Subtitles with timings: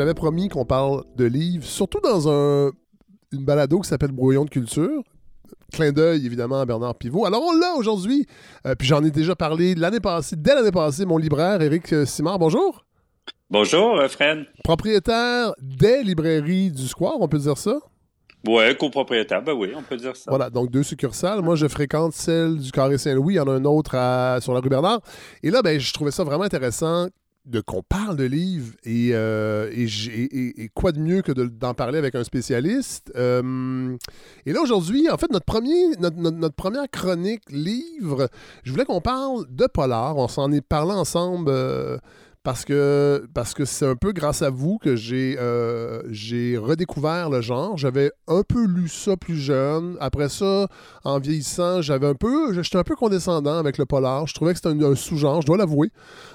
[0.00, 2.72] l'avais promis qu'on parle de livres, surtout dans un,
[3.32, 5.02] une balado qui s'appelle Brouillon de culture.
[5.72, 7.26] Clin d'œil, évidemment, à Bernard Pivot.
[7.26, 8.26] Alors, on l'a aujourd'hui.
[8.66, 12.40] Euh, puis j'en ai déjà parlé l'année passée, dès l'année passée, mon libraire, Éric Simard.
[12.40, 12.84] Bonjour.
[13.50, 14.46] Bonjour, euh, Fred.
[14.64, 17.78] Propriétaire des librairies du Square, on peut dire ça?
[18.48, 20.30] Oui, copropriétaire, ben oui, on peut dire ça.
[20.30, 21.42] Voilà, donc deux succursales.
[21.42, 23.34] Moi, je fréquente celle du Carré Saint-Louis.
[23.34, 23.90] Il y en a un autre
[24.40, 25.00] sur la rue Bernard.
[25.42, 27.08] Et là, ben, je trouvais ça vraiment intéressant
[27.46, 32.14] de qu'on parle de livres et, euh, et, quoi de mieux que d'en parler avec
[32.14, 33.12] un spécialiste?
[33.16, 33.96] Euh,
[34.46, 38.28] et là, aujourd'hui, en fait, notre, premier, notre, première chronique livre,
[38.62, 40.16] je voulais qu'on parle de Polar.
[40.16, 41.50] On s'en est parlé ensemble.
[41.50, 41.98] Euh,
[42.42, 47.28] parce que parce que c'est un peu grâce à vous que j'ai euh, j'ai redécouvert
[47.28, 47.76] le genre.
[47.76, 49.96] J'avais un peu lu ça plus jeune.
[50.00, 50.66] Après ça,
[51.04, 54.26] en vieillissant, j'avais un peu j'étais un peu condescendant avec le polar.
[54.26, 55.90] Je trouvais que c'était un, sous-genre, je dois l'avouer.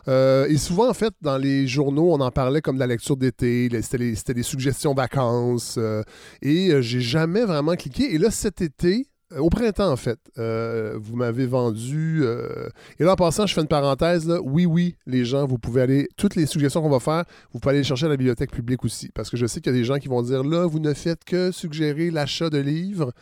[0.08, 3.18] Euh, et souvent en fait dans les journaux, on en parlait comme de la lecture
[3.18, 3.70] d'été.
[3.82, 5.76] C'était des suggestions vacances.
[5.80, 6.04] Euh,
[6.44, 8.14] et j'ai jamais vraiment cliqué.
[8.14, 12.22] Et là cet été, euh, au printemps, en fait, euh, vous m'avez vendu.
[12.24, 14.32] Euh, et là, en passant, je fais une parenthèse.
[14.44, 16.08] Oui, oui, les gens, vous pouvez aller.
[16.16, 18.86] Toutes les suggestions qu'on va faire, vous pouvez aller les chercher à la bibliothèque publique
[18.86, 19.10] aussi.
[19.14, 20.94] Parce que je sais qu'il y a des gens qui vont dire là, vous ne
[20.94, 23.14] faites que suggérer l'achat de livres.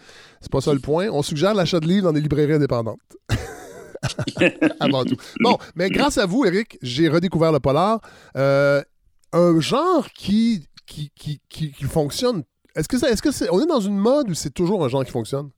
[0.41, 1.07] C'est pas ça le point.
[1.09, 2.99] On suggère l'achat de livres dans des librairies indépendantes.
[4.81, 5.15] Avant tout.
[5.39, 8.01] Bon, mais grâce à vous, Eric, j'ai redécouvert le polar.
[8.35, 10.67] un genre qui,
[11.87, 12.43] fonctionne.
[12.75, 14.89] Est-ce que, est, -ce que c'est, on est dans une mode ou c'est toujours un
[14.89, 15.49] genre qui fonctionne?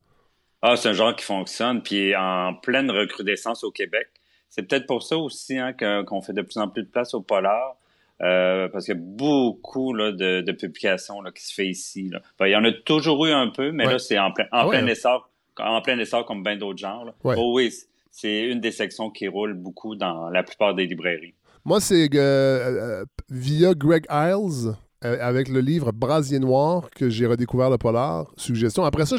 [0.67, 4.07] Ah, c'est un genre qui fonctionne, puis en pleine recrudescence au Québec.
[4.49, 7.21] C'est peut-être pour ça aussi hein, qu'on fait de plus en plus de place au
[7.21, 7.75] polar.
[8.21, 12.09] Euh, parce qu'il y a beaucoup là, de, publications là, qui se fait ici.
[12.09, 12.21] Là.
[12.47, 14.69] il y en a toujours eu un peu, mais là, c'est en, plein, en ah
[14.69, 15.29] plein essor,
[15.59, 17.13] en plein essor comme bien d'autres genres.
[17.23, 17.71] Oh oui,
[18.09, 21.35] c'est une des sections qui roule beaucoup dans la plupart des librairies.
[21.63, 24.75] Moi, c'est euh, euh, via Greg Isles.
[25.03, 28.31] Euh, avec le livre Brasier Noir que j'ai redécouvert le polar.
[28.37, 28.85] Suggestion.
[28.85, 29.17] Après ça,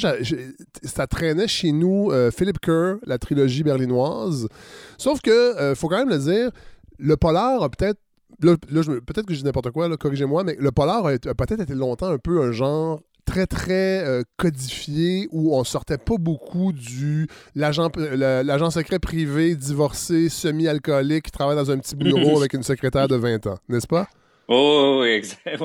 [0.83, 4.49] ça traînait chez nous euh, Philip Kerr, la trilogie berlinoise.
[4.97, 6.51] Sauf que, euh, faut quand même le dire,
[6.99, 8.01] le polar a peut-être.
[8.41, 12.19] peut-être que je dis n'importe quoi, corrigez-moi, mais le polar a, peut-être été longtemps un
[12.19, 17.27] peu un genre très très codifié où on sortait pas beaucoup du
[17.57, 23.09] l'agent l'agent secret privé divorcé semi-alcoolique qui travaille dans un petit bureau avec une secrétaire
[23.09, 24.09] de 20 ans, n'est-ce pas?
[24.49, 25.23] Oh, oui,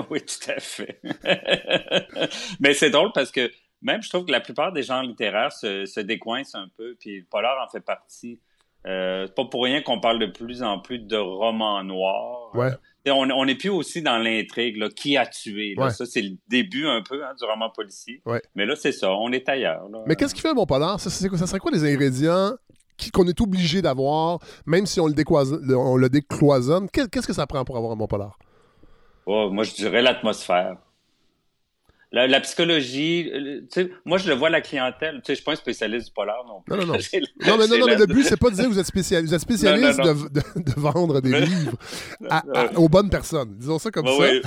[0.09, 0.99] oui, tout à fait.
[2.59, 5.85] Mais c'est drôle parce que même je trouve que la plupart des genres littéraires se,
[5.85, 8.39] se décoincent un peu, puis le polar en fait partie.
[8.87, 12.49] Euh, c'est pas pour rien qu'on parle de plus en plus de romans noirs.
[12.55, 12.71] Ouais.
[13.11, 15.75] on n'est plus aussi dans l'intrigue, qui a tué.
[15.89, 18.21] Ça, c'est le début un peu hein, du roman policier.
[18.25, 18.41] Ouais.
[18.55, 19.87] Mais là, c'est ça, on est ailleurs.
[20.07, 20.99] Mais qu'est-ce qui fait un bon polar?
[20.99, 22.53] Ça, ça serait quoi les ingrédients
[23.13, 26.87] qu'on est obligé d'avoir, même si on le, on le décloisonne?
[26.89, 28.37] Qu'est-ce que ça prend pour avoir un bon polar?
[29.25, 30.77] Oh, moi, je dirais l'atmosphère.
[32.13, 35.15] La, psychologie, tu sais, moi, je le vois la clientèle.
[35.15, 36.75] Tu sais, je suis pas un spécialiste du polar non plus.
[36.75, 36.99] Non, non, non.
[37.47, 39.29] non, mais, non, non, mais le but, c'est pas de dire que vous êtes spécialiste,
[39.29, 41.77] vous êtes spécialiste de, de, vendre des livres
[42.75, 43.55] aux bonnes personnes.
[43.57, 44.17] Disons ça comme ça.
[44.17, 44.41] Oui,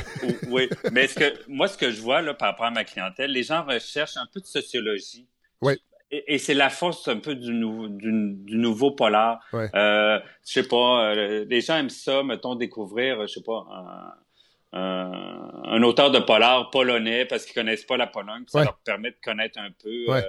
[0.48, 0.68] oui.
[0.92, 3.44] mais ce que, moi, ce que je vois là, par rapport à ma clientèle, les
[3.44, 5.26] gens recherchent un peu de sociologie.
[5.62, 5.72] Oui.
[6.10, 9.40] Et, c'est la force un peu du, du, nouveau polar.
[9.54, 9.70] Ouais.
[9.74, 13.80] Euh, je sais pas, euh, les gens aiment ça, mettons, découvrir, je sais pas, un,
[13.80, 14.23] euh,
[14.76, 18.44] un auteur de polar polonais parce qu'ils connaissent pas la Pologne.
[18.48, 20.22] Ça leur permet de connaître un peu euh,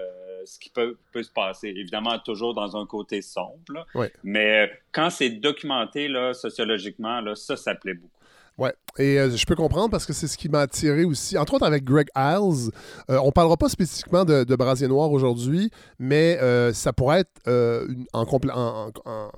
[0.45, 1.69] ce qui peut, peut, se passer.
[1.69, 3.85] Évidemment, toujours dans un côté sombre.
[4.23, 8.11] Mais quand c'est documenté là, sociologiquement, là, ça, ça plaît beaucoup.
[8.57, 11.55] Ouais, et euh, je peux comprendre parce que c'est ce qui m'a attiré aussi, entre
[11.55, 12.71] autres avec Greg Isles.
[13.09, 15.69] Euh, on parlera pas spécifiquement de, Brasier Noir aujourd'hui,
[15.99, 18.91] mais euh, ça pourrait être une, en,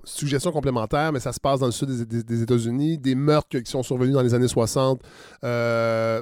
[0.03, 3.81] suggestion complémentaire, mais ça se passe dans le sud des, États-Unis, des meurtres qui sont
[3.81, 5.01] survenus dans les années 60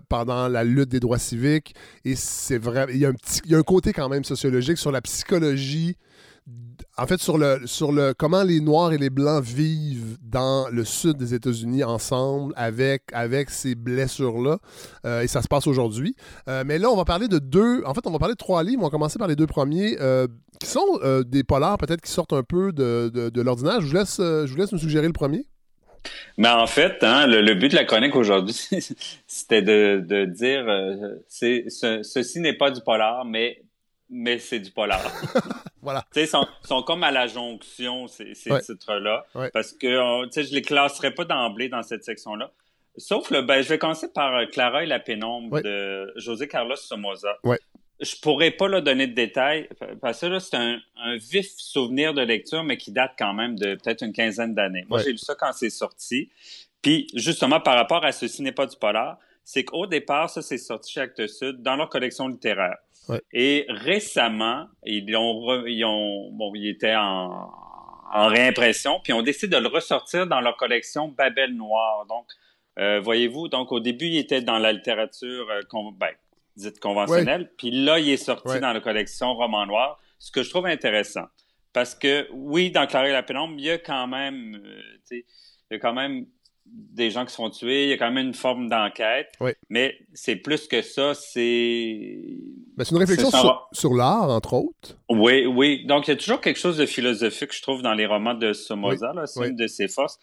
[0.07, 1.75] pendant la lutte des droits civiques.
[2.05, 3.07] Et c'est vrai, il y,
[3.45, 5.97] il y a un côté quand même sociologique sur la psychologie
[6.97, 10.85] en fait, sur le, sur le comment les Noirs et les Blancs vivent dans le
[10.85, 14.59] sud des États-Unis ensemble avec, avec ces blessures-là.
[15.05, 16.15] Euh, et ça se passe aujourd'hui.
[16.47, 17.83] Euh, mais là, on va parler de deux.
[17.85, 18.81] En fait, on va parler de trois livres.
[18.81, 20.27] On va commencer par les deux premiers, euh,
[20.59, 23.81] qui sont des polars, peut-être qui sortent un peu de, de, l'ordinaire.
[23.81, 25.45] Je, vous laisse, je vous laisse nous suggérer le premier.
[26.37, 28.55] Mais en fait, hein, le, but de la chronique aujourd'hui,
[29.27, 30.65] c'était de, de dire
[31.27, 33.64] c'est, ceci n'est pas du polar, mais
[34.09, 35.01] mais c'est du polar.
[35.81, 36.05] voilà.
[36.13, 39.25] Tu sais, sont, sont comme à la jonction, ces, titres-là.
[39.53, 42.51] Parce que, euh, tu sais, je les classerais pas d'emblée dans cette section-là.
[42.97, 46.75] Sauf le, ben, je vais commencer par euh, Clara et la pénombre de José Carlos
[46.75, 47.37] Somoza.
[47.43, 47.59] Ouais.
[47.99, 49.69] Je pourrais pas leur donner de détails,
[50.01, 50.79] parce que là, c'est un,
[51.17, 54.85] vif souvenir de lecture, mais qui date quand même de peut-être une quinzaine d'années.
[54.89, 56.29] Moi, j'ai lu ça quand c'est sorti.
[56.81, 60.57] Puis, justement, par rapport à Ceci n'est pas du polar, c'est qu'au départ, ça, c'est
[60.57, 62.75] sorti chez Actes Sud dans leur collection littéraire.
[63.31, 67.51] Et récemment, ils ont, ils ont, bon, ils étaient en,
[68.11, 72.07] en réimpression, puis on décide de le ressortir dans leur collection Babel Noir.
[72.07, 72.25] Donc,
[72.79, 75.61] euh, voyez-vous, donc au début, il était dans la littérature euh,
[75.93, 76.09] ben,
[76.57, 80.49] dite conventionnelle, puis là, il est sorti dans la collection Roman Noir, ce que je
[80.49, 81.25] trouve intéressant.
[81.71, 84.81] Parce que, oui, dans Claire et la pénombre, il y a quand même, euh,
[85.11, 85.23] il
[85.69, 86.25] y a quand même
[86.65, 89.31] des gens qui sont tués, il y a quand même une forme d'enquête.
[89.69, 92.37] Mais c'est plus que ça, c'est.
[92.75, 93.29] Ben, c'est une réflexion
[93.71, 94.97] sur, l'art, entre autres.
[95.09, 95.85] Oui, oui.
[95.85, 98.53] Donc, il y a toujours quelque chose de philosophique, je trouve, dans les romans de
[98.53, 99.13] Somoza.
[99.25, 100.19] C'est une de ses forces.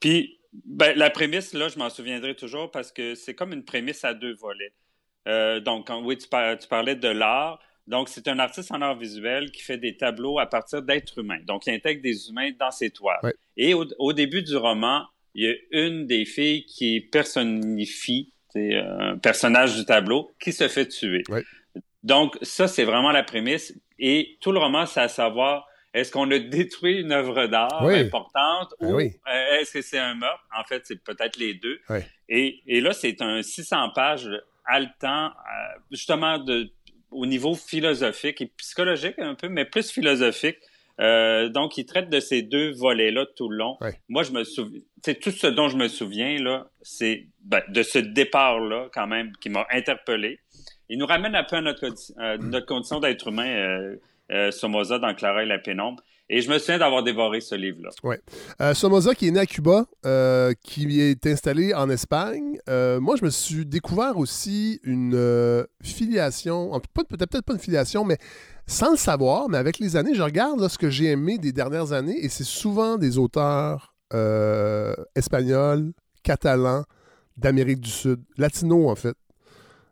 [0.00, 4.04] Puis, ben, la prémisse, là, je m'en souviendrai toujours parce que c'est comme une prémisse
[4.04, 4.72] à deux volets.
[5.26, 7.58] Euh, donc, oui, tu, parlais de l'art.
[7.86, 11.40] Donc, c'est un artiste en art visuel qui fait des tableaux à partir d'êtres humains.
[11.46, 13.34] Donc, il intègre des humains dans ses toiles.
[13.56, 19.76] Et au, début du roman, il y a une des filles qui personnifie un personnage
[19.76, 21.24] du tableau qui se fait tuer.
[22.02, 23.74] Donc, ça, c'est vraiment la prémisse.
[23.98, 28.74] Et tout le roman, c'est à savoir, est-ce qu'on a détruit une œuvre d'art importante
[28.80, 29.10] ben ou euh,
[29.58, 30.44] est-ce que c'est un meurtre?
[30.56, 31.80] En fait, c'est peut-être les deux.
[32.28, 34.30] Et, et, là, c'est un 600 pages
[34.66, 35.30] haletant, euh,
[35.90, 36.70] justement, de,
[37.10, 40.58] au niveau philosophique et psychologique un peu, mais plus philosophique
[41.00, 43.76] euh, donc, il traite de ces deux volets-là tout le long.
[44.08, 47.82] Moi, je me souviens, c'est tout ce dont je me souviens là, c'est ben, de
[47.82, 50.38] ce départ-là quand même qui m'a interpellé.
[50.88, 51.88] Il nous ramène un peu à notre,
[52.38, 53.96] notre condition d'être humain, euh,
[54.30, 56.02] euh, Somoza dans Clara et la pénombre.
[56.30, 57.90] Et je me souviens d'avoir dévoré ce livre-là.
[58.02, 58.16] Oui.
[58.60, 63.24] Euh, Somoza, qui est né à Cuba, euh, qui est installé en Espagne, moi, je
[63.24, 68.18] me suis découvert aussi une filiation, peut-être peut pas une filiation, mais
[68.66, 71.92] sans le savoir, mais avec les années, je regarde ce que j'ai aimé des dernières
[71.92, 75.92] années et c'est souvent des auteurs euh, espagnols,
[76.22, 76.84] catalans,
[77.36, 79.16] d'Amérique du Sud, latino en fait.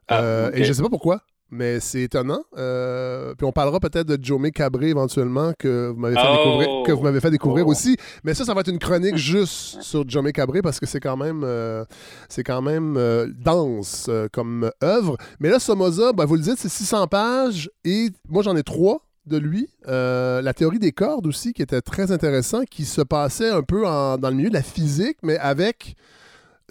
[0.08, 2.42] Ah, euh, et je ne sais pas pourquoi mais c'est étonnant.
[2.56, 6.82] Euh, puis on parlera peut-être de Jomé Cabré éventuellement que vous m'avez fait découvrir, oh!
[6.84, 7.70] que vous m'avez fait découvrir oh!
[7.70, 7.96] aussi.
[8.24, 11.18] Mais ça, ça va être une chronique juste sur Jomé Cabré parce que c'est quand
[11.18, 11.84] même, euh,
[12.30, 15.18] c'est quand même euh, dense comme œuvre.
[15.40, 19.02] Mais là, Somoza, ben, vous le dites, c'est 600 pages et moi j'en ai trois
[19.26, 19.68] de lui.
[19.86, 24.30] la théorie des cordes aussi, qui était très intéressant, qui se passait un peu dans
[24.30, 25.96] le milieu de la physique, mais avec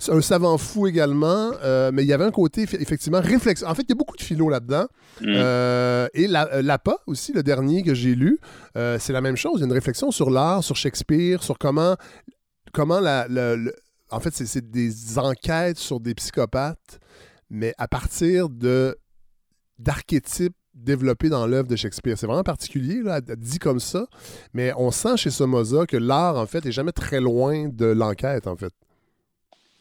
[0.09, 3.63] un savant fou également, euh, mais il y avait un côté effectivement réflexe.
[3.63, 4.85] En fait, il y a beaucoup de philo là-dedans.
[5.21, 5.25] Mm.
[5.27, 8.39] Euh, et la, euh, Lapa aussi, le dernier que j'ai lu,
[8.75, 9.53] c'est la même chose.
[9.57, 11.95] Il y a une réflexion sur l'art, sur Shakespeare, sur comment,
[12.73, 13.27] comment la,
[14.09, 16.99] en fait, c'est des enquêtes sur des psychopathes,
[17.49, 18.97] mais à partir de
[19.79, 22.17] d'archétypes développés dans l'œuvre de Shakespeare.
[22.17, 24.05] C'est vraiment particulier, là, dit comme ça,
[24.53, 28.47] mais on sent chez Somoza que l'art, en fait, est jamais très loin de l'enquête,
[28.47, 28.73] en fait.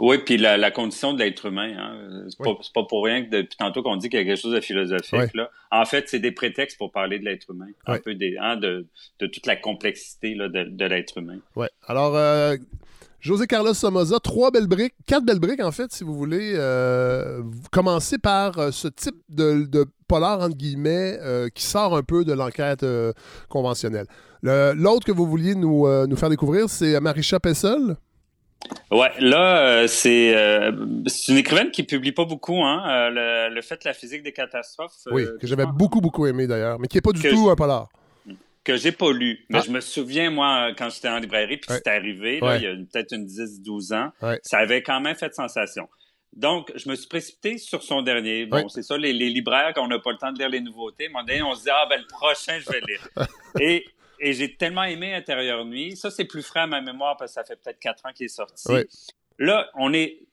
[0.00, 3.82] Oui, puis la, condition de l'être humain, hein, c'est pas, pour rien que depuis tantôt
[3.82, 5.35] qu'on dit qu'il y a quelque chose de philosophique.
[5.35, 5.50] Là.
[5.70, 8.87] En fait, c'est des prétextes pour parler de l'être humain, un peu des, hein, de,
[9.19, 11.37] toute la complexité là, de, l'être humain.
[11.54, 11.66] Oui.
[11.87, 12.57] Alors, euh,
[13.21, 16.54] José Carlos Somoza, trois belles briques, quatre belles briques en fait, si vous voulez.
[16.54, 21.19] Euh, commencer par euh, ce type de, de, polar, entre guillemets,
[21.54, 22.87] qui sort un peu de l'enquête
[23.50, 24.07] conventionnelle.
[24.42, 27.97] L'autre que vous vouliez nous, nous faire découvrir, c'est Marisha Pessel.
[28.90, 30.73] Ouais, là, euh, c'est euh,
[31.07, 34.33] c'est une écrivaine qui publie pas beaucoup, hein, euh, le, fait de la physique des
[34.33, 34.93] catastrophes.
[35.11, 37.88] oui, que j'avais beaucoup, beaucoup aimé d'ailleurs, mais qui est pas du tout un polar.
[38.62, 39.47] Que j'ai pas lu.
[39.49, 39.62] Mais ah.
[39.64, 42.75] je me souviens, moi, quand j'étais en librairie, puis c'était arrivé, là, il y a
[42.75, 44.11] peut-être une 10-12 ans,
[44.43, 45.88] ça avait quand même fait sensation.
[46.35, 48.47] Donc, je me suis précipité sur son dernier.
[48.47, 51.09] Bon, c'est ça, les, libraires, quand on n'a pas le temps de lire les nouveautés,
[51.14, 53.09] on se dit, ah, ben, le prochain, je vais lire.
[53.61, 53.85] Et
[54.21, 55.97] et j'ai tellement aimé Intérieur Nuit.
[55.97, 58.27] Ça, c'est plus frais à ma mémoire parce que ça fait peut-être quatre ans qu'il
[58.27, 58.69] est sorti.
[59.39, 60.27] Là, on est.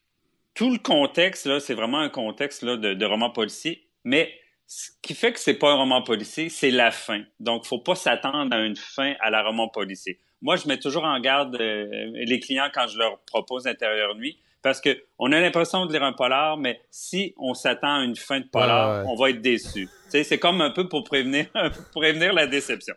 [0.54, 3.88] Tout le contexte, là, c'est vraiment un contexte là, de, roman policier.
[4.04, 4.34] Mais
[4.66, 7.24] ce qui fait que c'est pas un roman policier, c'est la fin.
[7.40, 10.20] Donc, faut pas s'attendre à une fin à la roman policier.
[10.42, 14.40] Moi, je mets toujours en garde euh, les clients quand je leur propose Intérieur Nuit
[14.68, 18.18] parce que on a l'impression de lire un polar, mais si on s'attend à une
[18.18, 19.88] fin de polar, on va être déçu.
[20.10, 21.46] c'est comme un peu pour prévenir,
[21.94, 22.94] pour prévenir la déception.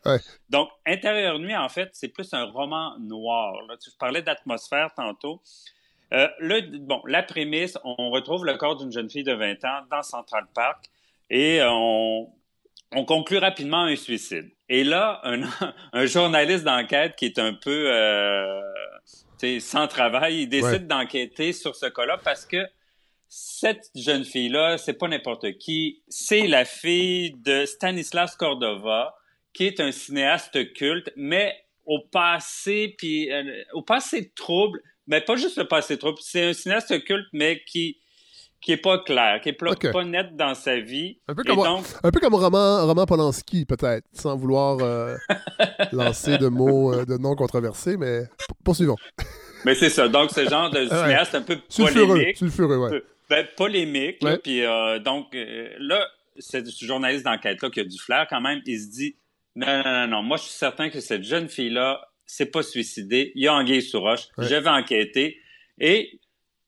[0.48, 3.52] Donc, Intérieur Nuit, en fait, c'est plus un roman noir.
[3.68, 5.40] Là, tu parlais d'atmosphère tantôt.
[6.12, 6.26] Euh,
[6.80, 10.46] bon, la prémisse, on retrouve le corps d'une jeune fille de 20 ans dans Central
[10.52, 10.86] Park
[11.30, 12.28] et on,
[12.92, 14.50] on conclut rapidement un suicide.
[14.68, 15.42] Et là, un,
[15.92, 18.60] un journaliste d'enquête qui est un peu euh,
[19.60, 22.66] sans travail, il décide d'enquêter sur ce cas-là parce que
[23.28, 29.14] cette jeune fille-là, c'est pas n'importe qui, c'est la fille de Stanislas Cordova,
[29.52, 31.54] qui est un cinéaste culte, mais
[31.84, 36.52] au passé, puis euh, au passé trouble, mais pas juste le passé trouble, c'est un
[36.52, 37.98] cinéaste culte, mais qui
[38.60, 41.18] qui est pas clair, qui est pas, net dans sa vie.
[41.28, 45.16] Un peu comme, un peu comme Roman, Roman Polanski, peut-être, sans vouloir euh,
[45.92, 48.24] lancer de mots euh, de noms controversés, mais
[48.64, 48.96] poursuivons.
[49.66, 50.08] Mais c'est ça.
[50.08, 52.38] Donc, ce genre de cinéaste un peu polémique.
[52.38, 53.02] Sulfureux, ouais.
[53.28, 54.16] Ben, polémique.
[54.42, 56.06] puis, euh, donc, là,
[56.38, 59.16] ce journaliste d'enquête-là qui a du flair quand même, il se dit
[59.56, 63.32] non, non, non, non, moi, je suis certain que cette jeune fille-là s'est pas suicidée.
[63.34, 64.28] Il y a anguille sous roche.
[64.38, 65.38] Je vais enquêter.
[65.78, 66.19] Et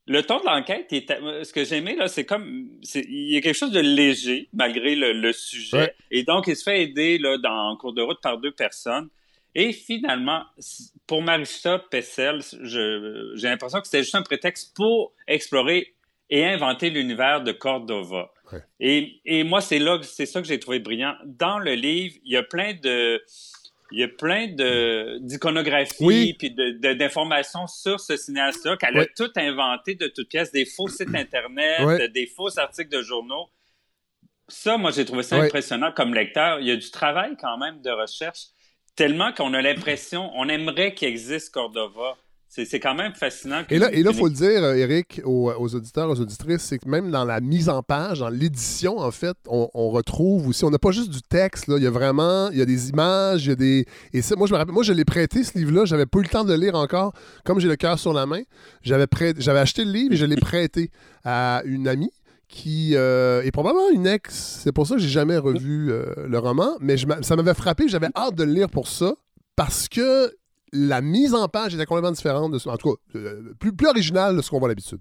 [0.06, 3.56] le ton de l'enquête, ce que j'ai aimé, là, c'est comme, il y a quelque
[3.56, 5.94] chose de léger, malgré le, sujet.
[6.10, 9.08] Et donc, il se fait aider, là, dans, en cours de route par deux personnes.
[9.54, 10.42] Et finalement,
[11.06, 15.94] pour Marissa Pessel, j'ai l'impression que c'était juste un prétexte pour explorer
[16.30, 18.30] et inventer l'univers de Cordova.
[18.80, 21.14] Et, et, moi, c'est là, c'est ça que j'ai trouvé brillant.
[21.24, 23.22] Dans le livre, il y a plein de,
[23.92, 29.30] il y a plein de d'iconographie puis de, d'informations sur ce cinéaste-là qu'elle a tout
[29.36, 33.48] inventé de toutes pièces, des faux sites internet, des faux articles de journaux.
[34.48, 36.60] Ça, moi, j'ai trouvé ça impressionnant comme lecteur.
[36.60, 38.48] Il y a du travail quand même de recherche,
[38.96, 42.16] tellement qu'on a l'impression, on aimerait qu'il existe Cordova.
[42.54, 43.62] C'est quand même fascinant.
[43.70, 47.24] Et là, il faut le dire, Eric, aux, auditeurs, aux auditrices, c'est que même dans
[47.24, 51.08] la mise en page, dans l'édition, en fait, on, retrouve aussi, on n'a pas juste
[51.08, 53.54] du texte, là, il y a vraiment, il y a des images, il y a
[53.54, 53.86] des...
[54.12, 56.24] Et ça, moi, je me rappelle, moi, je l'ai prêté, ce livre-là, j'avais pas eu
[56.24, 57.14] le temps de le lire encore.
[57.42, 58.42] Comme j'ai le cœur sur la main,
[58.82, 59.06] j'avais
[59.38, 60.90] j'avais acheté le livre et je l'ai prêté
[61.24, 62.12] à une amie
[62.48, 64.60] qui euh, est probablement une ex.
[64.62, 68.08] C'est pour ça que j'ai jamais revu euh, le roman, mais ça m'avait frappé, j'avais
[68.14, 69.14] hâte de le lire pour ça,
[69.56, 70.30] parce que
[70.72, 74.36] la mise en page était complètement différente, de, en tout cas, euh, plus, plus originale
[74.36, 75.00] de ce qu'on voit d'habitude.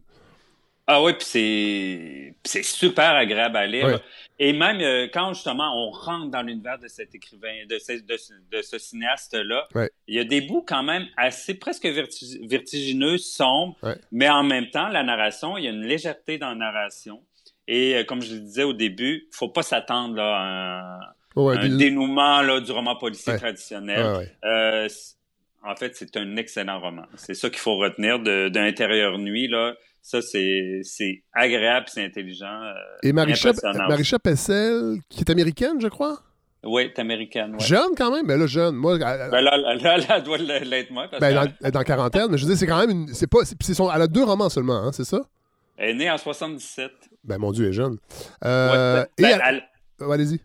[0.88, 4.02] Ah oui, puis c'est super agréable à lire.
[4.40, 8.62] Et même euh, quand justement on rentre dans l'univers de cet écrivain, de ce, de,
[8.62, 9.68] ce cinéaste-là,
[10.08, 13.78] il y a des bouts quand même assez presque vertigineux, sombres,
[14.12, 17.24] mais en même temps, la narration, il y a une légèreté dans la narration.
[17.68, 21.00] Et euh, comme je le disais au début, faut pas s'attendre à
[21.38, 24.30] un, dénouement là, du roman policier traditionnel.
[24.44, 24.90] Euh,
[25.64, 27.04] en fait, c'est un excellent roman.
[27.16, 29.76] C'est ça qu'il faut retenir d'intérieur nuit, là.
[30.02, 30.82] Ça, c'est
[31.34, 32.64] agréable, c'est intelligent.
[32.64, 33.52] Euh, Et Marisha,
[33.88, 36.20] Marisha Pessel, qui est américaine, je crois?
[36.64, 37.60] Oui, est américaine.
[37.60, 38.76] Jeune quand même, mais là, jeune.
[38.76, 41.08] Moi, elle, ben là, là, elle doit l'être moins.
[41.20, 43.08] ben, elle est dans quarantaine, mais je veux dire, c'est quand même une.
[43.14, 45.22] C'est pas, son, elle a deux romans seulement, hein, c'est ça?
[45.78, 46.92] Elle est née en 77.
[47.24, 47.98] Ben, mon Dieu, elle est jeune.
[48.46, 49.64] Euh, ben, elle...
[50.12, 50.40] Allez-y.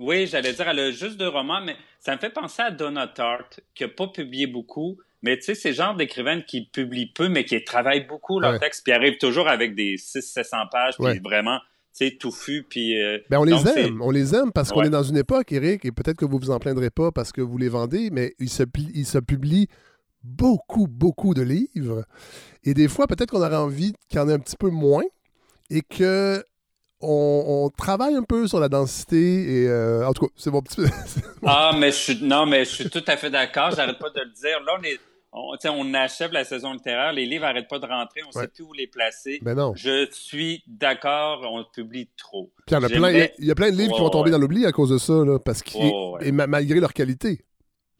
[0.00, 3.06] Oui, j'allais dire, elle a juste deux romans, mais ça me fait penser à Donna
[3.06, 4.98] Tartt, qui n'a pas publié beaucoup.
[5.22, 8.58] Mais tu sais, c'est le genre d'écrivaine qui publie peu, mais qui travaille beaucoup leur
[8.58, 11.58] texte, puis arrive toujours avec des 600-700 pages, puis vraiment,
[11.94, 12.98] tu sais, touffu, puis...
[12.98, 15.84] Euh, ben on les aime, on les aime parce qu'on est dans une époque, Eric,
[15.84, 18.48] et peut-être que vous vous en plaindrez pas parce que vous les vendez, mais il
[18.48, 18.62] se,
[18.94, 19.68] il se publie
[20.24, 22.06] beaucoup, beaucoup de livres.
[22.64, 25.04] Et des fois, peut-être qu'on aurait envie qu'il y en ait un petit peu moins
[25.68, 26.42] et que
[27.00, 30.82] on, travaille un peu sur la densité et euh, en tout cas, c'est mon petit.
[31.46, 33.70] ah, mais je suis non, mais je suis tout à fait d'accord.
[33.72, 34.62] J'arrête pas de le dire.
[34.64, 34.98] Là, on est.
[35.32, 38.48] On, on achève la saison littéraire, les livres n'arrêtent pas de rentrer, on ne sait
[38.48, 39.38] plus où les placer.
[39.42, 39.74] Ben non.
[39.76, 42.50] Je suis d'accord, on publie trop.
[42.66, 44.66] il, y a plein, il y a plein de livres qui vont tomber dans l'oubli
[44.66, 45.62] à cause de ça, là, parce
[46.20, 47.44] et malgré leur qualité.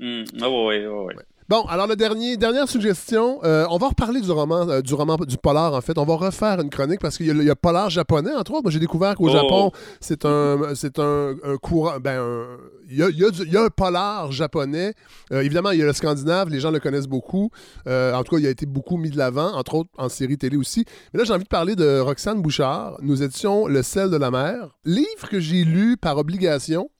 [0.01, 0.25] Mmh.
[0.43, 1.15] oui, oui, oui.
[1.51, 5.17] Bon, alors le dernier, dernière suggestion, euh, on va reparler du roman, euh, du roman
[5.17, 5.99] du polar en fait.
[5.99, 8.63] On va refaire une chronique parce qu'il y, a polar japonais entre autres.
[8.63, 9.33] Moi, j'ai découvert qu'au oh.
[9.33, 12.47] Japon, c'est un, c'est un, courant, ben,
[12.89, 14.95] il y, a, y, a un polar japonais.
[15.33, 17.51] Euh, évidemment, il y a le scandinave, les gens le connaissent beaucoup.
[17.85, 20.57] en tout cas, il a été beaucoup mis de l'avant, entre autres en série télé
[20.57, 20.85] aussi.
[21.13, 22.97] Mais là, j'ai envie de parler de Roxane Bouchard.
[23.03, 26.91] Nous étions Le sel de la mer, livre que j'ai lu par obligation.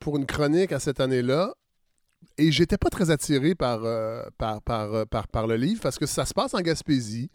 [0.00, 1.52] pour une chronique à cette année-là
[2.38, 4.60] et j'étais pas très attiré par, euh, par,
[4.94, 7.30] euh, par, par, le livre parce que ça se passe en Gaspésie.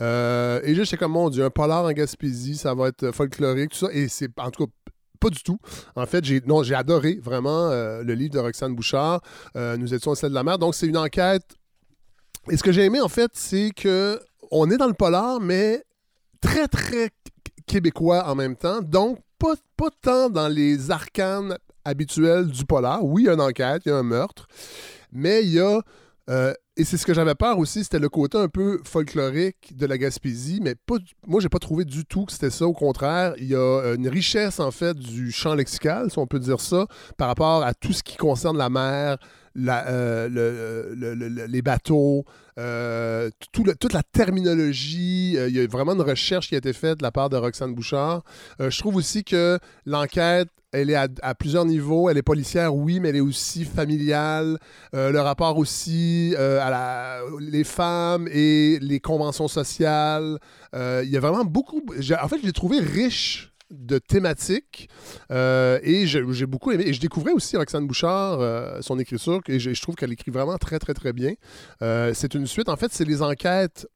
[0.00, 3.86] Euh, et j'étais comme, mon Dieu, un polar en Gaspésie, ça va être folklorique, tout
[3.86, 3.88] ça.
[3.92, 4.72] Et c'est, en tout cas,
[5.18, 5.58] pas du tout.
[5.96, 9.22] En fait, j'ai, non, j'ai adoré vraiment le livre de Roxane Bouchard.
[9.54, 10.58] Nous étions au celle de la mer.
[10.58, 11.56] Donc, c'est une enquête.
[12.50, 15.82] Et ce que j'ai aimé, en fait, c'est que on est dans le polar, mais
[16.40, 17.10] très, très
[17.66, 18.82] québécois en même temps.
[18.82, 23.02] Donc, pas, pas tant dans les arcanes habituel du polar.
[23.04, 24.46] Oui, il y a une enquête, il y a un meurtre,
[25.12, 25.80] mais il y a.
[26.28, 29.86] Euh, et c'est ce que j'avais peur aussi, c'était le côté un peu folklorique de
[29.86, 32.66] la Gaspésie, mais pas, moi, j'ai pas trouvé du tout que c'était ça.
[32.66, 36.26] Au contraire, il y a euh, une richesse, en fait, du champ lexical, si on
[36.26, 39.18] peut dire ça, par rapport à tout ce qui concerne la mer,
[39.54, 39.72] les
[41.62, 42.24] bateaux,
[43.52, 45.34] toute la terminologie.
[45.34, 47.72] il y a vraiment une recherche qui a été faite de la part de Roxane
[47.72, 48.24] Bouchard.
[48.58, 52.10] je trouve aussi que l'enquête elle est à, plusieurs niveaux.
[52.10, 54.58] Elle est policière, oui, mais elle est aussi familiale.
[54.94, 60.38] Euh, le rapport aussi euh, à la, les femmes et les conventions sociales.
[60.74, 61.82] Euh, il y a vraiment beaucoup.
[61.88, 64.88] En fait, je l'ai trouvé riche de thématiques
[65.30, 66.84] et j'ai beaucoup aimé.
[66.86, 70.56] Et je découvrais aussi Roxane Bouchard, son écriture, et je, je trouve qu'elle écrit vraiment
[70.56, 71.32] très, très, très bien.
[71.80, 72.68] c'est une suite.
[72.68, 73.88] En fait, c'est les enquêtes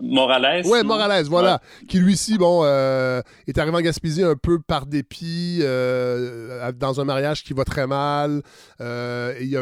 [0.00, 0.66] Morales.
[0.66, 1.60] Ouais, Morales, voilà.
[1.86, 7.04] Qui lui-ci, bon, euh, est arrivé en Gaspésie un peu par dépit, euh, dans un
[7.04, 8.42] mariage qui va très mal.
[8.80, 9.56] il y,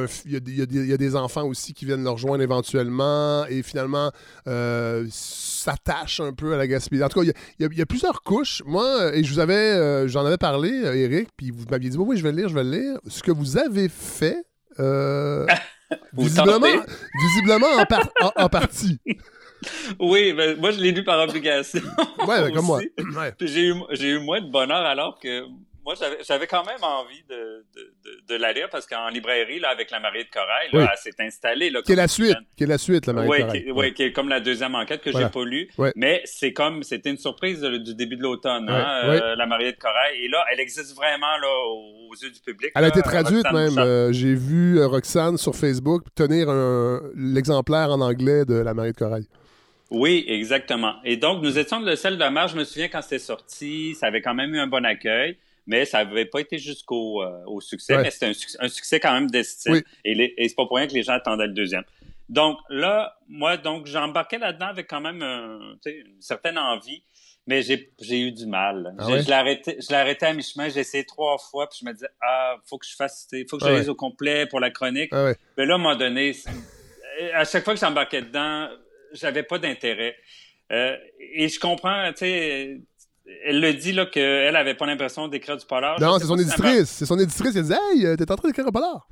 [0.92, 4.12] a des enfants aussi qui viennent le rejoindre éventuellement et finalement
[4.46, 7.02] euh, s'attachent un peu à la Gaspésie.
[7.02, 8.62] En tout cas, il y, a plusieurs couches.
[8.66, 12.16] Moi, et je vous avais, j'en avais parlé, Eric, puis vous m'aviez dit, oui, oui,
[12.16, 12.98] je vais le lire, je vais le lire.
[13.08, 14.44] Ce que vous avez fait,
[16.12, 16.66] visiblement,
[17.20, 17.84] visiblement
[18.36, 19.00] en partie.
[19.98, 21.80] Oui, ben, moi, je l'ai lu par obligation.
[22.26, 22.80] ouais, ben, comme moi.
[23.40, 25.44] J'ai eu, eu moins de bonheur alors que
[25.84, 25.94] moi,
[26.26, 29.98] j'avais quand même envie de, de, de, la lire parce qu'en librairie, là, avec La
[29.98, 31.70] mariée de Corail, là, elle s'est installée.
[31.70, 33.72] Là, qui est la suite, qui est la suite, La mariée de Corail.
[33.72, 35.68] Oui, qui est comme la deuxième enquête que j'ai pas lue.
[35.96, 39.78] Mais c'est comme, c'était une surprise du début de l'automne, hein, euh, La mariée de
[39.78, 40.18] Corail.
[40.22, 42.72] Et là, elle existe vraiment là, aux yeux du public.
[42.74, 43.78] Elle a été traduite même.
[43.78, 46.48] Euh, j'ai vu euh, Roxane sur Facebook tenir
[47.14, 49.26] l'exemplaire en anglais de La mariée de Corail.
[49.90, 50.94] Oui, exactement.
[51.04, 52.48] Et donc, nous étions de celle de mer.
[52.48, 55.84] Je me souviens quand c'était sorti, ça avait quand même eu un bon accueil, mais
[55.84, 57.98] ça n'avait pas été jusqu'au euh, au succès.
[57.98, 59.82] Mais c'était un, succès quand même d'estime.
[60.04, 61.84] Et, et c'est pas pour rien que les gens attendaient le deuxième.
[62.30, 67.02] Donc là, moi, donc j'embarquais là-dedans avec quand même une certaine envie,
[67.48, 68.94] mais j'ai eu du mal.
[68.98, 70.68] Ah arrêté, je arrêté à mi-chemin.
[70.68, 73.66] J'ai essayé trois fois, puis je me disais ah, faut que je fasse, faut que
[73.66, 75.10] je ah, au complet pour la chronique.
[75.12, 76.36] Ah, mais là, à un moment donné,
[77.34, 78.68] à chaque fois que j'embarquais dedans,
[79.12, 80.16] j'avais pas d'intérêt.
[80.72, 82.80] Euh, et je comprends, tu sais,
[83.44, 86.00] elle le dit là qu'elle avait pas l'impression d'écrire du polar.
[86.00, 86.88] Non, c'est son éditrice.
[86.90, 89.08] C'est son éditrice qui dit Hey, t'es en train d'écrire un polar.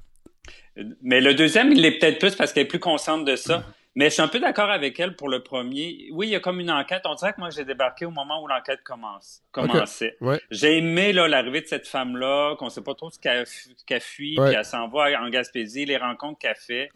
[1.03, 3.65] Mais le deuxième, il l'est peut-être plus parce qu'elle est plus consciente de ça.
[3.95, 6.09] Mais je suis un peu d'accord avec elle pour le premier.
[6.13, 7.03] Oui, il y a comme une enquête.
[7.05, 10.17] On dirait que moi, j'ai débarqué au moment où l'enquête commence, commençait.
[10.53, 14.65] J'ai aimé l'arrivée de cette femme-là, qu'on sait pas trop ce qu'elle fuit, puis elle
[14.65, 16.91] s'en va en Gaspésie, les rencontres qu'elle fait.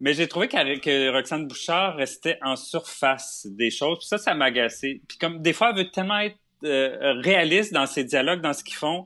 [0.00, 3.98] Mais j'ai trouvé que Roxane Bouchard restait en surface des choses.
[3.98, 5.00] Puis ça, ça m'a agacé.
[5.08, 8.62] Puis comme des fois, elle veut tellement être euh, réaliste dans ses dialogues, dans ce
[8.62, 9.04] qu'ils font,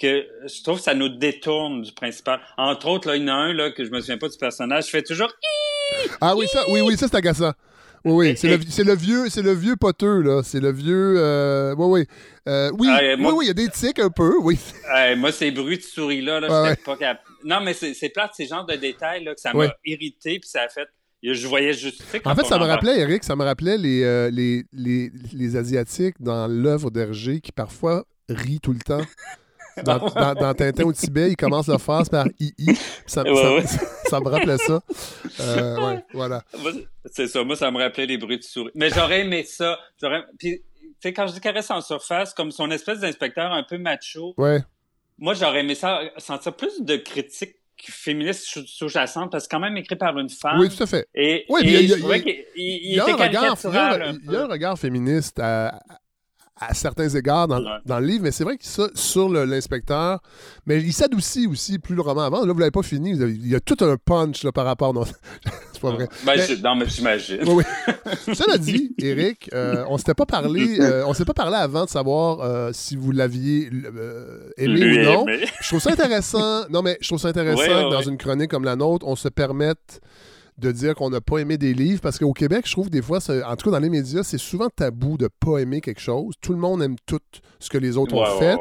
[0.00, 2.40] que je trouve que ça nous détourne du principal.
[2.58, 4.36] Entre autres, là, il y en a un là, que je me souviens pas du
[4.36, 4.86] personnage.
[4.86, 5.32] Je fais toujours.
[6.20, 7.52] Ah oui, ça, oui, oui, ça c'est agaçant.
[8.04, 10.42] Oui, oui, c'est le, le, vieux, c'est le vieux poteux là.
[10.44, 11.16] C'est le vieux.
[11.18, 12.06] Euh, oui, oui.
[12.46, 14.58] Euh, oui, ah, oui, oui, il y a des tics un peu, oui.
[15.16, 18.46] moi, ces bruits de souris là, là je pas capable non, mais c'est plate, ces
[18.46, 20.88] genres de détails là, que ça m'a irrité, puis ça a fait.
[21.22, 22.02] Je voyais juste.
[22.24, 26.16] En fait, ça me rappelait, Eric, ça me rappelait les, euh, les, les, les, Asiatiques
[26.20, 29.04] dans l'œuvre d'Hergé qui parfois rient tout le temps.
[29.84, 32.54] Dans, dans, Tintin au Tibet, ils commencent la phrase par II.
[33.06, 33.22] Ça,
[34.08, 34.80] ça, me rappelait ça.
[35.38, 36.42] Euh, ouais, voilà.
[37.12, 37.44] C'est ça.
[37.44, 38.70] Moi, ça me rappelait les bruits de souris.
[38.74, 39.78] Mais j'aurais aimé ça.
[40.38, 40.62] Puis, tu
[41.02, 44.34] sais, quand je dis caresse en surface, comme son espèce d'inspecteur un peu macho.
[45.18, 49.96] Moi, j'aurais aimé ça, sentir plus de critiques féministes sous-jacentes, parce que quand même écrit
[49.96, 50.60] par une femme.
[50.60, 51.06] Oui, tout à fait.
[51.14, 51.92] Et, oui, il, y
[53.00, 55.82] a, un regard, féministe à,
[56.58, 60.20] à certains égards dans, dans le livre, mais c'est vrai que ça, sur l'inspecteur,
[60.64, 62.46] mais il s'adoucit aussi plus le roman avant.
[62.46, 63.10] Là, vous l'avez pas fini.
[63.10, 64.94] Il y a tout un punch là, par rapport.
[64.94, 65.04] Non,
[65.72, 66.08] c'est pas vrai.
[66.24, 67.40] Ben, non, mais j'imagine.
[67.46, 67.62] Oui,
[68.26, 68.34] oui.
[68.34, 71.90] Cela dit, Eric, euh, on s'était pas parlé, euh, on s'est pas parlé avant de
[71.90, 73.70] savoir euh, si vous l'aviez
[74.56, 75.26] aimé ou non.
[75.60, 76.68] Je trouve ça intéressant.
[76.70, 79.28] non, mais je trouve ça intéressant que dans une chronique comme la nôtre, on se
[79.28, 80.00] permette
[80.58, 83.18] de dire qu'on n'a pas aimé des livres, parce qu'au Québec, je trouve des fois,
[83.18, 86.34] en tout cas dans les médias, c'est souvent tabou de pas aimer quelque chose.
[86.40, 87.20] Tout le monde aime tout
[87.58, 88.56] ce que les autres ont fait.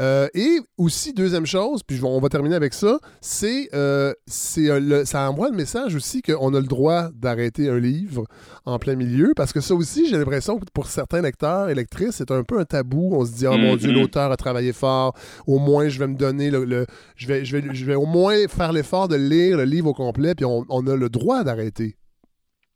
[0.00, 4.12] Euh, et aussi, deuxième chose, puis on va terminer avec ça, c'est euh,
[4.58, 8.24] euh ça envoie le message aussi qu'on a le droit d'arrêter un livre
[8.64, 12.16] en plein milieu, parce que ça aussi, j'ai l'impression que pour certains lecteurs et lectrices,
[12.16, 13.10] c'est un peu un tabou.
[13.14, 13.94] On se dit, oh mon Dieu, mm-hmm.
[13.94, 15.14] l'auteur a travaillé fort,
[15.46, 18.36] au moins je vais me donner le, je, vais, je, vais, je vais au moins
[18.48, 21.96] faire l'effort de lire le livre au complet, puis on, on a le droit d'arrêter.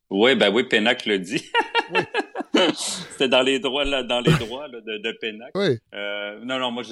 [0.08, 1.42] Oui, ben oui, Pénac le dit.
[2.74, 5.50] C'était dans les droits, là, dans les droits de, de Pénac.
[5.54, 5.78] Oui.
[5.94, 6.82] Euh, non, non, moi,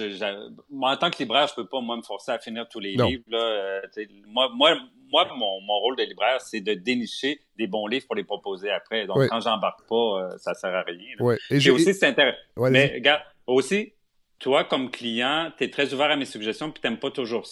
[0.70, 2.92] moi, en tant que libraire, je peux pas, moi, me forcer à finir tous les
[2.92, 3.24] livres.
[3.29, 3.81] Là, euh,
[4.27, 4.77] moi, moi,
[5.11, 8.70] moi mon, mon, rôle de libraire, c'est de dénicher des bons livres pour les proposer
[8.70, 9.07] après.
[9.07, 11.14] Donc, quand j'embarque pas, euh, ça sert à rien.
[11.20, 11.37] Oui.
[11.50, 12.38] Et, aussi, c'est intéressant.
[12.70, 13.92] Mais, regarde, aussi,
[14.38, 17.46] toi, comme client, tu es très ouvert à mes suggestions, puis t'aimes pas toujours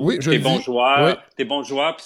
[0.00, 0.62] Oui, T'es bon dis.
[0.64, 1.06] joueur.
[1.06, 1.12] Oui.
[1.36, 1.96] T'es bon joueur.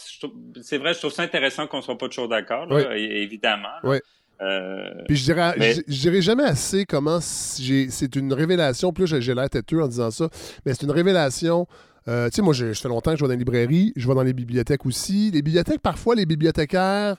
[0.62, 2.82] C'est vrai, je trouve ça intéressant qu'on soit pas toujours d'accord, Oui.
[2.94, 3.68] évidemment.
[3.68, 3.80] là.
[3.84, 3.96] Oui.
[4.42, 8.92] Euh, Puis je dirais, Mais- je, je dirais jamais assez comment c'est une révélation.
[8.92, 10.28] Plus j'ai l'air têteux en disant ça,
[10.66, 11.66] mais c'est une révélation.
[12.08, 14.06] Euh, tu sais, moi, je, je fais longtemps que je vais dans les librairies, je
[14.06, 15.30] vais dans les bibliothèques aussi.
[15.32, 17.16] Les bibliothèques, parfois, les bibliothécaires,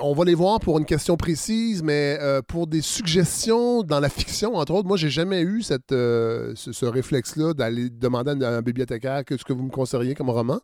[0.00, 4.08] on va les voir pour une question précise, mais euh, pour des suggestions dans la
[4.08, 8.50] fiction, entre autres, moi, j'ai jamais eu cette, euh, ce, ce réflexe-là d'aller demander à
[8.56, 10.60] un bibliothécaire que ce que vous me conseilleriez comme roman.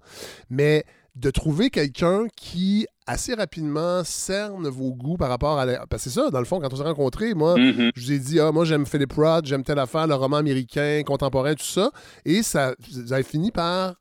[0.50, 0.84] Mais
[1.16, 5.64] de trouver quelqu'un qui, assez rapidement, cerne vos goûts par rapport à...
[5.64, 7.92] la- Parce que c'est ça, dans le fond, quand on s'est rencontrés, moi, mhm.
[7.94, 11.02] je vous ai dit, ah, moi, j'aime Philip Roth, j'aime telle affaire, le roman américain,
[11.06, 11.92] contemporain, tout ça.
[12.24, 12.74] Et ça,
[13.06, 13.94] ça a fini par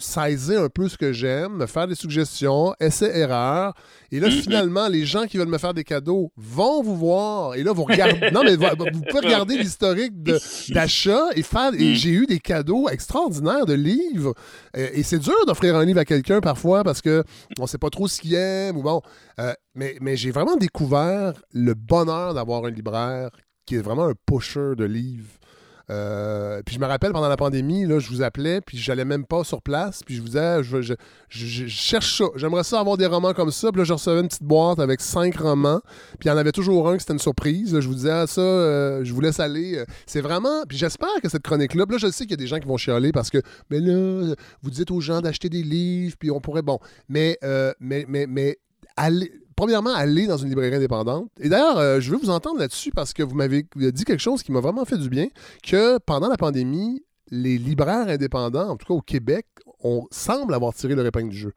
[0.00, 3.74] saisir un peu ce que j'aime, me faire des suggestions, essais-erreurs.
[4.10, 7.54] Et là, finalement, les gens qui veulent me faire des cadeaux vont vous voir.
[7.54, 8.30] Et là, vous regardez.
[8.32, 10.12] non, mais vous, pouvez regarder l'historique
[10.70, 11.72] d'achat et faire.
[11.74, 11.94] Et Mhm.
[11.94, 14.34] j'ai eu des cadeaux extraordinaires de livres.
[14.74, 17.22] Et c'est dur d'offrir un livre à quelqu'un parfois parce que
[17.58, 19.02] on sait pas trop ce qu'il aime ou bon.
[19.38, 23.30] Euh, mais mais j'ai vraiment découvert le bonheur d'avoir un libraire
[23.66, 25.28] qui est vraiment un pusher de livres.
[25.90, 29.26] Euh, puis je me rappelle pendant la pandémie, là, je vous appelais, puis j'allais même
[29.26, 30.94] pas sur place, puis je vous disais, je,
[31.66, 34.44] cherche ça, j'aimerais ça avoir des romans comme ça, puis là je recevais une petite
[34.44, 35.80] boîte avec cinq romans,
[36.18, 38.26] puis il y en avait toujours un qui c'était une surprise, je vous disais, ah,
[38.26, 39.84] ça, euh, je vous laisse aller.
[40.06, 42.58] C'est vraiment, puis j'espère que cette chronique-là, là je sais qu'il y a des gens
[42.58, 43.38] qui vont chialer parce que,
[43.70, 47.72] mais là, vous dites aux gens d'acheter des livres, puis on pourrait, bon, mais, euh,
[47.80, 48.58] mais, mais, mais,
[48.96, 51.28] allez- premièrement, aller dans une librairie indépendante.
[51.38, 54.42] Et d'ailleurs, euh, je veux vous entendre là-dessus parce que vous m'avez dit quelque chose
[54.42, 55.26] qui m'a vraiment fait du bien,
[55.62, 59.44] que pendant la pandémie, les libraires indépendants, en tout cas au Québec,
[59.84, 61.52] on semble avoir tiré leur épingle du jeu.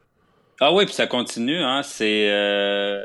[0.59, 3.01] Ah oui, puis ça continue, hein, c'est euh,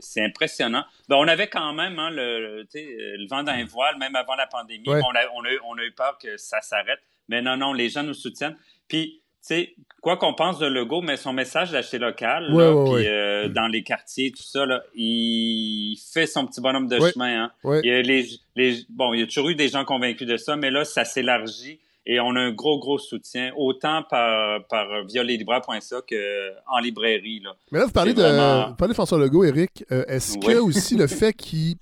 [0.00, 0.84] c'est impressionnant.
[1.08, 4.46] Ben, on avait quand même hein, le, le- vent dans les voiles, même avant la
[4.46, 4.86] pandémie.
[4.86, 5.00] Ouais.
[5.02, 7.00] On, a, on, a, eu- on a eu peur que ça s'arrête.
[7.28, 8.56] Mais non, non, les gens nous soutiennent.
[8.86, 13.48] Puis, sais, quoi qu'on pense de Legault, mais son message d'acheter local, là, puis euh,
[13.48, 17.44] dans les quartiers, tout ça, là, il fait son petit bonhomme de chemin.
[17.44, 17.50] Hein.
[17.82, 18.26] Il, y a les,
[18.56, 21.04] les, bon, il y a toujours eu des gens convaincus de ça, mais là, ça
[21.04, 27.40] s'élargit et on a un gros, gros soutien, autant par, par via leslibraires.ca qu'en librairie.
[27.40, 27.54] Là.
[27.70, 29.84] Mais là, vous parlez, de, vraiment- vous parlez de François Legault, Eric.
[29.92, 31.76] Euh, Est-ce que aussi le fait qu'il.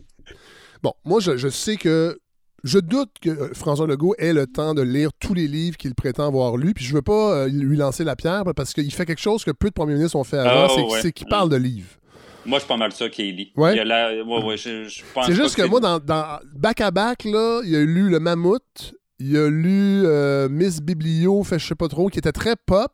[0.83, 2.19] Bon, moi, je, je sais que.
[2.65, 5.95] Je doute que euh, François Legault ait le temps de lire tous les livres qu'il
[5.95, 6.75] prétend avoir lus.
[6.75, 9.51] Puis je veux pas euh, lui lancer la pierre parce qu'il fait quelque chose que
[9.51, 11.13] peu de premiers ministres ont fait avant, Oh, c'est ouais.
[11.13, 11.89] qu'il parle de livres.
[12.47, 13.53] Moi, je suis pas mal ça qui lit.
[13.57, 13.75] Ouais.
[13.75, 16.39] Il y a la- ouais, ouais, je, je pense C'est juste que moi, dans, dans
[16.55, 21.43] back à back, là, il a lu Le Mammouth, il a lu euh, Miss Biblio,
[21.45, 22.93] fait je sais pas trop, qui était très pop.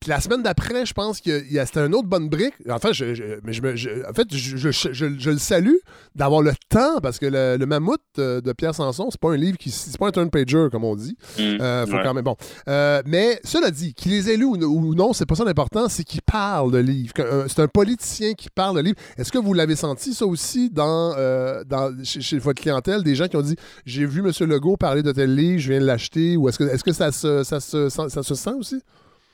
[0.00, 2.52] Puis la semaine d'après, je pense que c'était un autre bonne brique.
[2.68, 3.64] En fait, je, je- mais je,
[4.06, 5.76] en fait, je, le salue
[6.14, 9.36] d'avoir le temps parce que le, le Mammouth euh, de Pierre Sanson, c'est pas un
[9.36, 9.70] livre qui.
[9.70, 11.16] C'est pas un turn pager, comme on dit.
[11.38, 11.42] Mm.
[11.60, 12.00] Euh, faut Ouais.
[12.02, 12.24] quand même.
[12.24, 12.36] Bon.
[12.68, 15.88] Euh, mais cela dit, qu'il les ait lus ou, ou non, c'est pas ça l'important,
[15.88, 16.84] c'est qu'il parle de
[17.20, 18.98] euh, c'est un politicien qui parle de livres.
[19.16, 23.14] Est-ce que vous l'avez senti, ça aussi, dans, euh, dans, chez, chez votre clientèle, des
[23.14, 24.30] gens qui ont dit J'ai vu M.
[24.48, 27.10] Legault parler de tel livre, je viens de l'acheter Ou est-ce que, est-ce que ça,
[27.12, 28.82] se, ça, se, ça se sent aussi?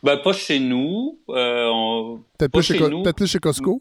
[0.02, 1.18] Ben, pas chez nous.
[1.28, 3.02] Euh, on- Peut-être Pas plus, chez nous.
[3.40, 3.80] Costco?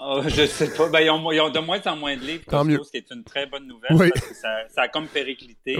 [0.00, 0.88] Ah, je sais pas.
[0.88, 2.84] Ben, ils, ont, ils ont de moins en moins de livres, Tant Costco, mieux.
[2.84, 3.90] ce qui est une très bonne nouvelle.
[3.92, 4.10] Oui.
[4.14, 5.76] Parce que ça, ça a comme périclité.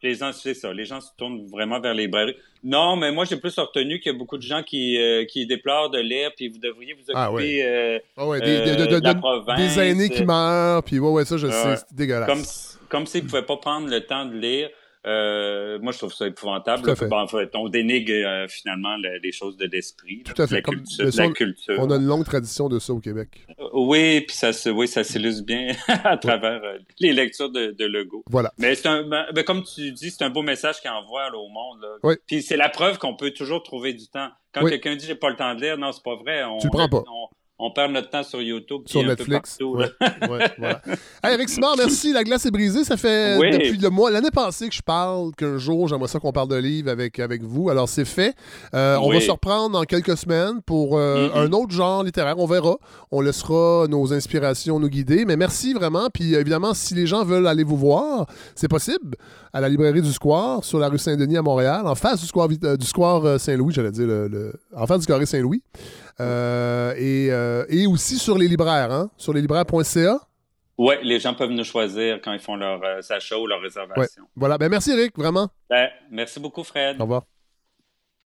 [0.00, 0.72] Les gens, c'est ça.
[0.72, 2.36] Les gens se tournent vraiment vers les librairies.
[2.62, 5.44] Non, mais moi, j'ai plus retenu qu'il y a beaucoup de gens qui, euh, qui
[5.44, 7.62] déplorent de lire, puis vous devriez vous occuper Ah, ouais.
[7.64, 9.58] euh, Ah ouais, euh, des, de- de- de- de la province.
[9.58, 11.52] des aînés qui euh, meurent, puis ouais, ouais, ça, je Ouais.
[11.52, 12.28] sais, c'est dégueulasse.
[12.28, 14.70] comme, comme s'ils ne pouvaient pas prendre le temps de lire.
[15.08, 16.82] Euh, moi, je trouve ça épouvantable.
[17.08, 20.22] Bon, en fait, on dénigre euh, finalement le- les choses de l'esprit.
[20.22, 20.62] Tout à La fait.
[20.62, 21.04] Comme- culture.
[21.16, 21.74] la culture.
[21.78, 23.28] On a une longue tradition de ça au Québec.
[23.58, 25.68] Euh, Oui, puis ça se, oui, ça s'illustre bien
[26.04, 26.60] à travers
[27.00, 28.22] les lectures de, de Legault.
[28.30, 28.52] Voilà.
[28.58, 31.38] Mais c'est un, ben, ben, comme tu dis, c'est un beau message qu'il envoie là,
[31.38, 31.80] au monde.
[31.80, 31.88] Là.
[32.02, 32.14] Oui.
[32.26, 34.28] Puis c'est la preuve qu'on peut toujours trouver du temps.
[34.52, 34.70] Quand Oui.
[34.70, 36.42] quelqu'un dit j'ai pas le temps de lire, non, c'est pas vrai.
[36.44, 37.04] On, Tu le prends pas.
[37.06, 37.17] On,
[37.58, 39.56] on perd notre temps sur YouTube, Sur Netflix.
[39.58, 40.28] partout, Ouais, là.
[40.30, 40.80] ouais, voilà.
[41.24, 42.12] Hey, Eric Simard, merci.
[42.12, 42.84] La glace est brisée.
[42.84, 43.50] Ça fait Oui.
[43.50, 46.54] depuis le mois, l'année passée que je parle qu'un jour, j'aimerais ça qu'on parle de
[46.56, 47.68] livres avec, avec vous.
[47.70, 48.34] Alors, c'est fait.
[48.74, 51.36] Euh, On va se reprendre dans quelques semaines pour euh, Mhm.
[51.36, 52.38] un autre genre littéraire.
[52.38, 52.76] On verra.
[53.10, 55.24] On laissera nos inspirations nous guider.
[55.24, 56.08] Mais merci vraiment.
[56.14, 59.16] Puis évidemment, si les gens veulent aller vous voir, c'est possible
[59.52, 62.48] à la librairie du Square sur la rue Saint-Denis à Montréal, en face du Square,
[62.64, 65.62] euh, du Square Saint-Louis, j'allais dire, le, le- en face du Carré Saint-Louis.
[66.20, 70.20] Euh, et, euh, et aussi sur les libraires, hein, sur leslibraires.ca.
[70.76, 74.24] Ouais, les gens peuvent nous choisir quand ils font leur euh, achat ou leur réservation.
[74.36, 74.58] Voilà.
[74.58, 75.48] Ben, merci, Eric, vraiment.
[75.68, 76.96] Ben, merci beaucoup, Fred.
[77.00, 77.22] Au revoir.